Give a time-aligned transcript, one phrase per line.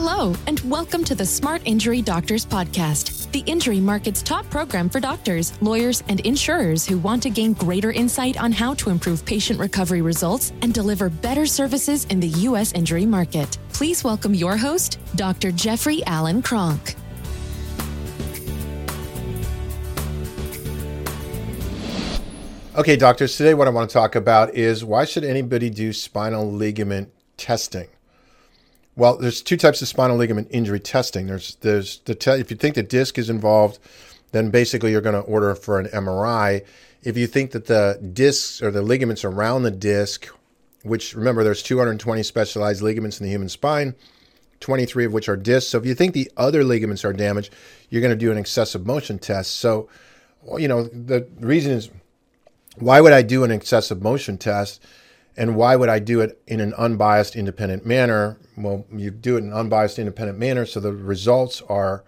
[0.00, 5.00] Hello, and welcome to the Smart Injury Doctors Podcast, the injury market's top program for
[5.00, 9.58] doctors, lawyers, and insurers who want to gain greater insight on how to improve patient
[9.58, 12.72] recovery results and deliver better services in the U.S.
[12.74, 13.58] injury market.
[13.72, 15.50] Please welcome your host, Dr.
[15.50, 16.94] Jeffrey Allen Cronk.
[22.76, 26.48] Okay, doctors, today what I want to talk about is why should anybody do spinal
[26.48, 27.88] ligament testing?
[28.98, 31.28] Well, there's two types of spinal ligament injury testing.
[31.28, 33.78] There's there's the te- if you think the disc is involved,
[34.32, 36.64] then basically you're going to order for an MRI.
[37.04, 40.26] If you think that the discs or the ligaments around the disc,
[40.82, 43.94] which remember there's 220 specialized ligaments in the human spine,
[44.58, 45.70] 23 of which are discs.
[45.70, 47.54] So if you think the other ligaments are damaged,
[47.90, 49.54] you're going to do an excessive motion test.
[49.60, 49.88] So,
[50.56, 51.88] you know, the reason is
[52.78, 54.82] why would I do an excessive motion test?
[55.38, 58.38] And why would I do it in an unbiased, independent manner?
[58.56, 62.02] Well, you do it in an unbiased, independent manner so the results are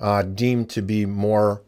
[0.00, 1.62] uh, deemed to be more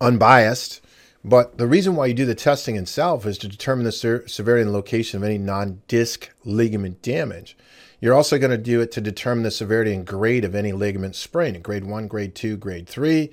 [0.00, 0.80] unbiased.
[1.24, 4.62] But the reason why you do the testing itself is to determine the ser- severity
[4.62, 7.56] and location of any non disc ligament damage.
[8.00, 11.14] You're also going to do it to determine the severity and grade of any ligament
[11.14, 13.30] sprain, grade one, grade two, grade three.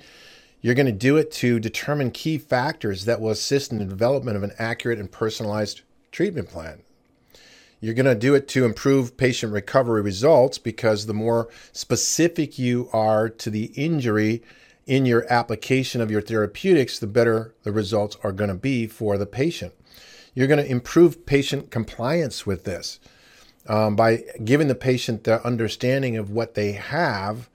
[0.60, 4.36] You're going to do it to determine key factors that will assist in the development
[4.36, 6.82] of an accurate and personalized treatment plan.
[7.80, 12.90] You're going to do it to improve patient recovery results because the more specific you
[12.92, 14.42] are to the injury
[14.86, 19.16] in your application of your therapeutics, the better the results are going to be for
[19.16, 19.72] the patient.
[20.34, 23.00] You're going to improve patient compliance with this
[23.66, 27.48] um, by giving the patient the understanding of what they have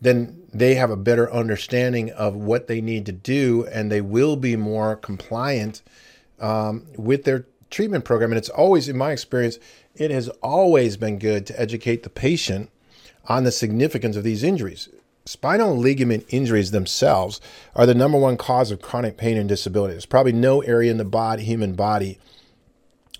[0.00, 4.36] then they have a better understanding of what they need to do and they will
[4.36, 5.82] be more compliant
[6.40, 8.32] um, with their treatment program.
[8.32, 9.58] And it's always, in my experience,
[9.94, 12.70] it has always been good to educate the patient
[13.26, 14.88] on the significance of these injuries.
[15.26, 17.40] Spinal ligament injuries themselves
[17.76, 19.92] are the number one cause of chronic pain and disability.
[19.92, 22.18] There's probably no area in the body, human body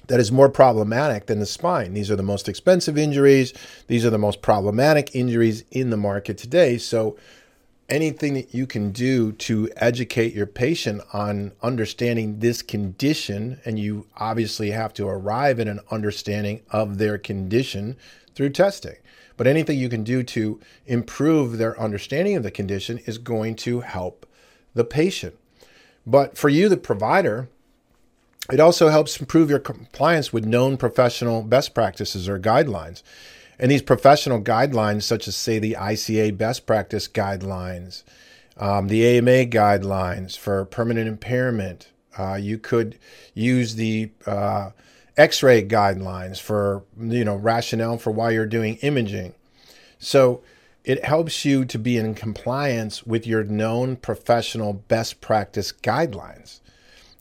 [0.09, 1.93] that is more problematic than the spine.
[1.93, 3.53] These are the most expensive injuries.
[3.87, 6.79] These are the most problematic injuries in the market today.
[6.79, 7.19] So,
[7.89, 14.07] anything that you can do to educate your patient on understanding this condition, and you
[14.17, 17.97] obviously have to arrive at an understanding of their condition
[18.35, 18.97] through testing.
[19.37, 23.81] But anything you can do to improve their understanding of the condition is going to
[23.81, 24.27] help
[24.75, 25.37] the patient.
[26.07, 27.49] But for you, the provider,
[28.53, 33.03] it also helps improve your compliance with known professional best practices or guidelines.
[33.59, 38.05] And these professional guidelines, such as, say, the ICA best practice guidelines,
[38.57, 42.99] um, the AMA guidelines for permanent impairment, uh, you could
[43.35, 44.71] use the uh,
[45.17, 49.35] X-ray guidelines for you know rationale for why you're doing imaging.
[49.99, 50.43] So
[50.85, 56.61] it helps you to be in compliance with your known professional best practice guidelines.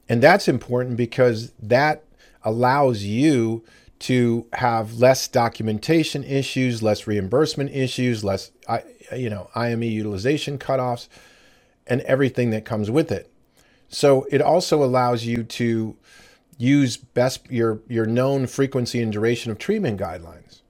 [0.08, 2.04] And that's important because that
[2.44, 3.64] allows you
[4.00, 8.52] to have less documentation issues, less reimbursement issues, less
[9.16, 11.08] you know IME utilization cutoffs,
[11.88, 13.32] and everything that comes with it.
[13.90, 15.96] So it also allows you to
[16.58, 20.62] use best your your known frequency and duration of treatment guidelines.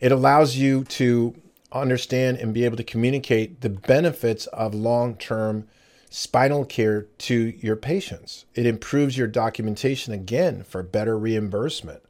[0.00, 1.34] It allows you to
[1.70, 5.66] understand and be able to communicate the benefits of long-term
[6.10, 8.44] spinal care to your patients.
[8.54, 12.02] It improves your documentation again for better reimbursement.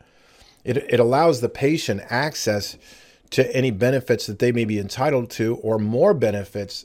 [0.64, 2.76] It, it allows the patient access
[3.30, 6.84] to any benefits that they may be entitled to or more benefits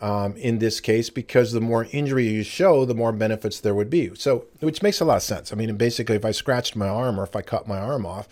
[0.00, 3.90] um, in this case because the more injury you show, the more benefits there would
[3.90, 4.14] be.
[4.14, 5.52] So, which makes a lot of sense.
[5.52, 8.28] I mean, basically, if I scratched my arm or if I cut my arm off,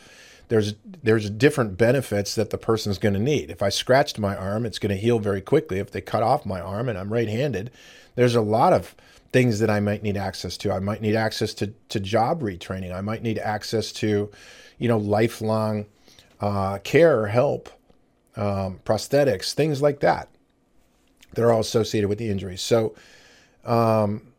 [0.48, 3.50] there's there's different benefits that the person's going to need.
[3.50, 5.78] If I scratched my arm, it's going to heal very quickly.
[5.78, 7.70] If they cut off my arm and I'm right-handed,
[8.16, 8.94] there's a lot of
[9.32, 10.72] things that I might need access to.
[10.72, 12.94] I might need access to, to job retraining.
[12.94, 14.30] I might need access to,
[14.78, 15.86] you know, lifelong
[16.40, 17.70] uh, care help,
[18.36, 20.28] um, prosthetics, things like that.
[21.34, 22.60] They're all associated with the injuries.
[22.60, 22.94] So,
[23.64, 24.32] um,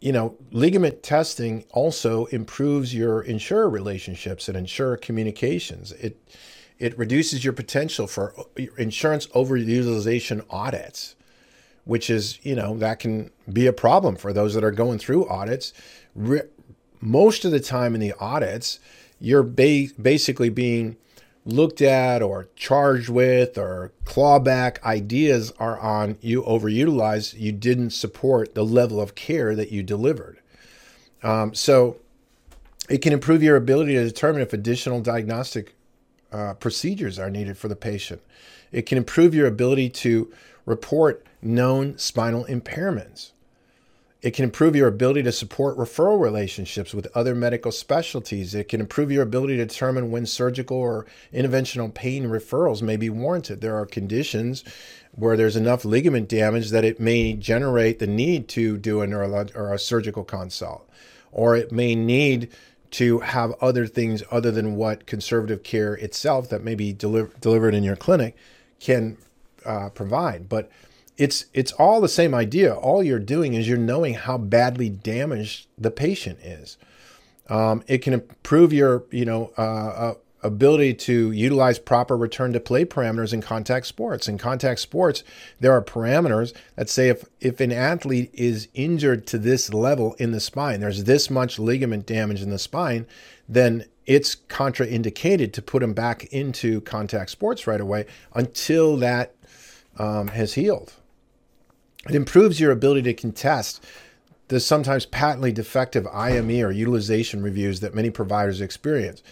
[0.00, 5.92] you know, ligament testing also improves your insurer relationships and insurer communications.
[5.92, 6.18] It
[6.78, 8.34] it reduces your potential for
[8.76, 11.14] insurance overutilization audits
[11.84, 15.28] which is, you know, that can be a problem for those that are going through
[15.28, 15.72] audits.
[16.14, 16.42] Re-
[17.00, 18.78] most of the time in the audits,
[19.18, 20.96] you're ba- basically being
[21.44, 28.54] looked at or charged with or clawback ideas are on you overutilized, you didn't support
[28.54, 30.38] the level of care that you delivered.
[31.22, 31.96] Um, so
[32.88, 35.74] it can improve your ability to determine if additional diagnostic
[36.32, 38.22] uh, procedures are needed for the patient.
[38.70, 40.32] It can improve your ability to
[40.66, 43.32] report known spinal impairments.
[44.22, 48.54] It can improve your ability to support referral relationships with other medical specialties.
[48.54, 53.10] It can improve your ability to determine when surgical or interventional pain referrals may be
[53.10, 53.60] warranted.
[53.60, 54.62] There are conditions
[55.10, 59.56] where there's enough ligament damage that it may generate the need to do a neurolog-
[59.56, 60.88] or a surgical consult,
[61.32, 62.48] or it may need
[62.92, 67.74] to have other things other than what conservative care itself that may be deli- delivered
[67.74, 68.36] in your clinic
[68.78, 69.16] can
[69.64, 70.48] uh, provide.
[70.48, 70.70] But
[71.16, 72.74] it's it's all the same idea.
[72.74, 76.76] All you're doing is you're knowing how badly damaged the patient is.
[77.48, 82.60] Um, it can improve your you know uh, uh, ability to utilize proper return to
[82.60, 84.26] play parameters in contact sports.
[84.26, 85.22] In contact sports,
[85.60, 90.32] there are parameters that say if if an athlete is injured to this level in
[90.32, 93.06] the spine, there's this much ligament damage in the spine,
[93.48, 99.34] then it's contraindicated to put them back into contact sports right away until that
[99.98, 100.94] um, has healed.
[102.08, 103.84] It improves your ability to contest
[104.48, 109.22] the sometimes patently defective IME or utilization reviews that many providers experience.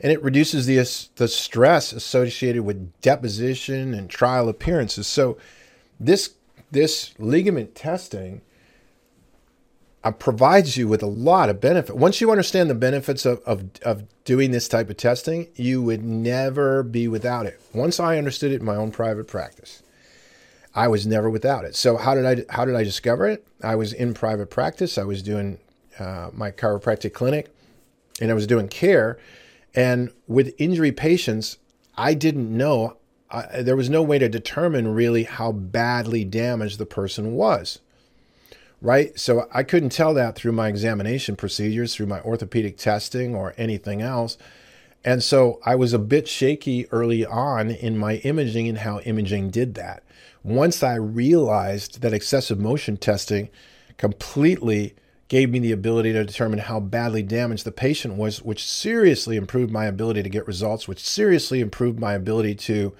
[0.00, 0.76] And it reduces the,
[1.16, 5.06] the stress associated with deposition and trial appearances.
[5.06, 5.38] So,
[5.98, 6.34] this,
[6.70, 8.42] this ligament testing
[10.04, 11.96] uh, provides you with a lot of benefit.
[11.96, 16.04] Once you understand the benefits of, of, of doing this type of testing, you would
[16.04, 17.58] never be without it.
[17.72, 19.82] Once I understood it in my own private practice,
[20.76, 21.74] I was never without it.
[21.74, 23.46] So how did I how did I discover it?
[23.62, 24.98] I was in private practice.
[24.98, 25.58] I was doing
[25.98, 27.48] uh, my chiropractic clinic,
[28.20, 29.18] and I was doing care.
[29.74, 31.56] And with injury patients,
[31.96, 32.98] I didn't know.
[33.30, 37.80] Uh, there was no way to determine really how badly damaged the person was.
[38.82, 39.18] Right?
[39.18, 44.02] So I couldn't tell that through my examination procedures, through my orthopedic testing, or anything
[44.02, 44.36] else.
[45.02, 49.50] And so I was a bit shaky early on in my imaging and how imaging
[49.50, 50.02] did that
[50.46, 53.48] once I realized that excessive motion testing
[53.96, 54.94] completely
[55.26, 59.72] gave me the ability to determine how badly damaged the patient was, which seriously improved
[59.72, 62.94] my ability to get results, which seriously improved my ability to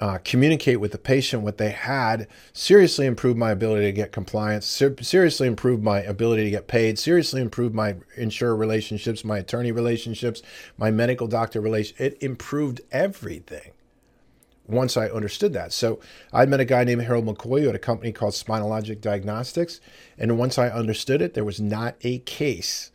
[0.00, 4.66] uh, communicate with the patient what they had, seriously improved my ability to get compliance,
[4.66, 9.70] ser- seriously improved my ability to get paid, seriously improved my insurer relationships, my attorney
[9.70, 10.42] relationships,
[10.76, 11.94] my medical doctor relation.
[12.00, 13.70] It improved everything
[14.66, 15.72] once I understood that.
[15.72, 16.00] So
[16.32, 19.80] I met a guy named Harold McCoy at a company called Spinalogic Diagnostics.
[20.18, 22.90] And once I understood it, there was not a case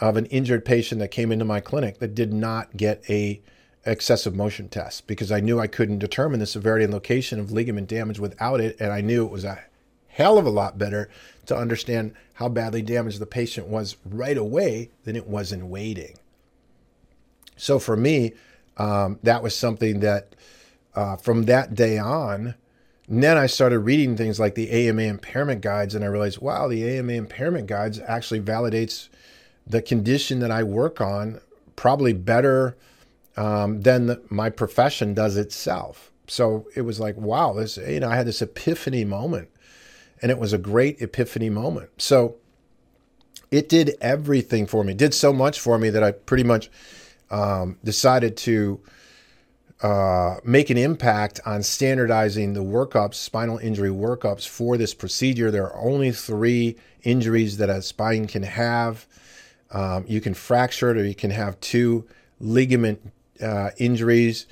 [0.00, 3.40] of an injured patient that came into my clinic that did not get a
[3.86, 7.88] excessive motion test because I knew I couldn't determine the severity and location of ligament
[7.88, 8.76] damage without it.
[8.78, 9.60] And I knew it was a
[10.08, 11.08] hell of a lot better
[11.46, 16.18] to understand how badly damaged the patient was right away than it was in waiting.
[17.56, 18.34] So for me,
[18.76, 20.34] um, that was something that
[20.98, 22.56] uh, from that day on,
[23.08, 26.82] then I started reading things like the AMA impairment guides, and I realized, wow, the
[26.88, 29.08] AMA impairment guides actually validates
[29.64, 31.40] the condition that I work on
[31.76, 32.76] probably better
[33.36, 36.10] um, than the, my profession does itself.
[36.26, 39.50] So it was like, wow, this, you know, I had this epiphany moment,
[40.20, 41.90] and it was a great epiphany moment.
[41.98, 42.38] So
[43.52, 46.72] it did everything for me, it did so much for me that I pretty much
[47.30, 48.80] um, decided to
[49.82, 55.50] uh, make an impact on standardizing the workups, spinal injury workups for this procedure.
[55.50, 59.06] There are only three injuries that a spine can have.
[59.70, 62.06] Um, you can fracture it, or you can have two
[62.40, 64.46] ligament uh, injuries.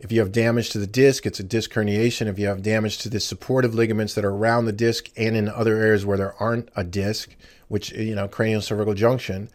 [0.00, 2.26] If you have damage to the disc, it's a disc herniation.
[2.26, 5.48] If you have damage to the supportive ligaments that are around the disc and in
[5.48, 7.36] other areas where there aren't a disc,
[7.68, 9.48] which, you know, cranial cervical junction,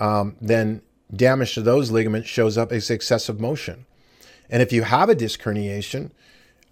[0.00, 0.80] um, then
[1.14, 3.84] damage to those ligaments shows up as excessive motion.
[4.50, 6.10] And if you have a disc herniation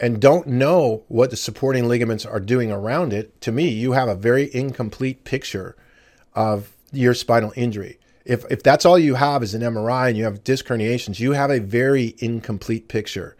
[0.01, 4.09] and don't know what the supporting ligaments are doing around it, to me, you have
[4.09, 5.77] a very incomplete picture
[6.35, 7.99] of your spinal injury.
[8.25, 11.33] If, if that's all you have is an MRI and you have disc herniations, you
[11.33, 13.37] have a very incomplete picture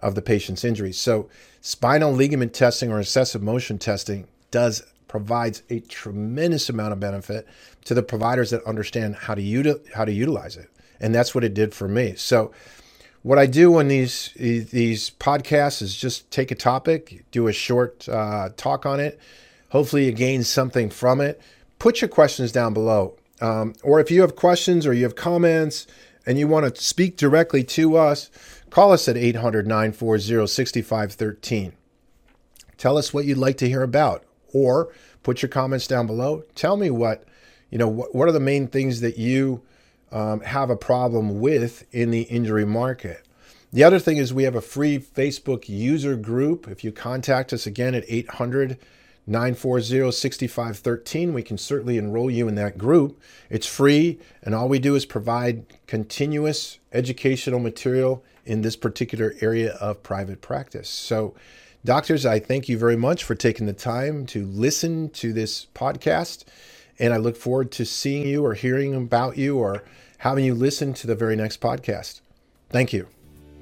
[0.00, 0.92] of the patient's injury.
[0.92, 1.28] So,
[1.60, 7.46] spinal ligament testing or excessive motion testing does provides a tremendous amount of benefit
[7.84, 10.68] to the providers that understand how to util, how to utilize it,
[11.00, 12.14] and that's what it did for me.
[12.16, 12.52] So,
[13.24, 18.06] what I do on these these podcasts is just take a topic, do a short
[18.06, 19.18] uh, talk on it.
[19.70, 21.40] Hopefully, you gain something from it.
[21.78, 25.86] Put your questions down below, um, or if you have questions or you have comments
[26.26, 28.30] and you want to speak directly to us,
[28.68, 31.72] call us at 800 940 6513.
[32.76, 36.44] Tell us what you'd like to hear about, or put your comments down below.
[36.54, 37.24] Tell me what
[37.70, 37.88] you know.
[37.88, 39.62] What, what are the main things that you
[40.14, 43.26] um, have a problem with in the injury market.
[43.72, 46.68] The other thing is we have a free Facebook user group.
[46.68, 48.78] If you contact us again at 800
[49.26, 53.20] 940 6513, we can certainly enroll you in that group.
[53.50, 59.72] It's free, and all we do is provide continuous educational material in this particular area
[59.74, 60.90] of private practice.
[60.90, 61.34] So,
[61.84, 66.44] doctors, I thank you very much for taking the time to listen to this podcast,
[66.98, 69.84] and I look forward to seeing you or hearing about you or
[70.18, 72.20] having you listen to the very next podcast.
[72.70, 73.08] Thank you.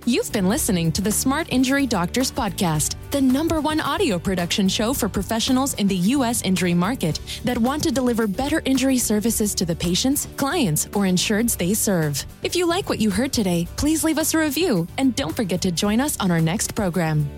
[0.05, 4.93] You've been listening to the Smart Injury Doctors Podcast, the number one audio production show
[4.93, 6.43] for professionals in the U.S.
[6.43, 11.57] injury market that want to deliver better injury services to the patients, clients, or insureds
[11.57, 12.25] they serve.
[12.43, 15.63] If you like what you heard today, please leave us a review and don't forget
[15.63, 17.31] to join us on our next program.